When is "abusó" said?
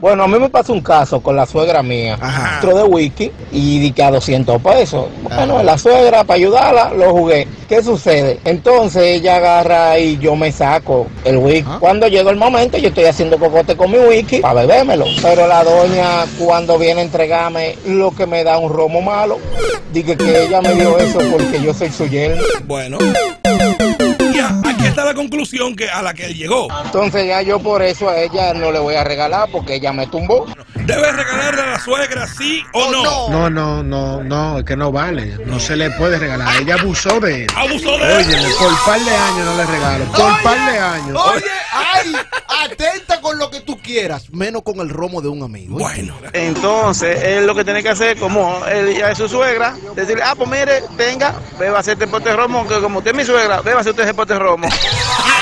36.78-37.18, 37.56-37.98